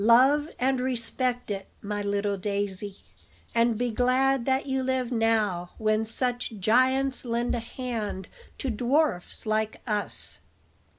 Love 0.03 0.49
and 0.57 0.79
respect 0.79 1.51
it, 1.51 1.67
my 1.79 2.01
little 2.01 2.35
Daisy, 2.35 2.95
and 3.53 3.77
be 3.77 3.91
glad 3.91 4.45
that 4.45 4.65
you 4.65 4.81
live 4.81 5.11
now 5.11 5.73
when 5.77 6.03
such 6.03 6.53
giants 6.59 7.23
lend 7.23 7.53
a 7.53 7.59
hand 7.59 8.27
to 8.57 8.71
dwarfs 8.71 9.45
like 9.45 9.79
us." 9.85 10.39